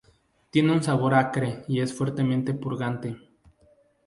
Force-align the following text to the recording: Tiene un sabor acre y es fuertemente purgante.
Tiene 0.49 0.71
un 0.73 0.81
sabor 0.81 1.13
acre 1.13 1.63
y 1.67 1.79
es 1.79 1.93
fuertemente 1.95 2.55
purgante. 2.55 3.17